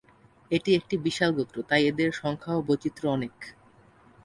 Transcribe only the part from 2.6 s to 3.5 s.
বৈচিত্র্য অনেক।